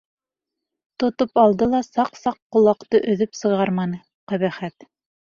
Тотоп 1.01 1.41
алды 1.41 1.67
ла 1.73 1.81
саҡ-саҡ 1.87 2.39
ҡолаҡты 2.57 3.01
өҙөп 3.11 3.37
сығарманы, 3.41 4.01
ҡәбәхәт. 4.33 4.87